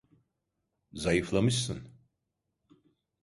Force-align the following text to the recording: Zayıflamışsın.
Zayıflamışsın. 0.93 1.87